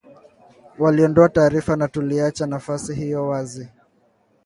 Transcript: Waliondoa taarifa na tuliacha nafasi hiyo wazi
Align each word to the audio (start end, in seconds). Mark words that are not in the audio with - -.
Waliondoa 0.79 1.29
taarifa 1.29 1.75
na 1.75 1.87
tuliacha 1.87 2.45
nafasi 2.47 2.93
hiyo 2.95 3.27
wazi 3.27 3.69